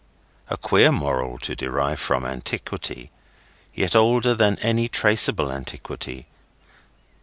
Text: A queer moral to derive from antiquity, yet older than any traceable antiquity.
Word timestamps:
A 0.49 0.57
queer 0.57 0.91
moral 0.91 1.37
to 1.37 1.55
derive 1.55 1.99
from 1.99 2.25
antiquity, 2.25 3.11
yet 3.75 3.95
older 3.95 4.33
than 4.33 4.57
any 4.57 4.87
traceable 4.89 5.51
antiquity. 5.51 6.25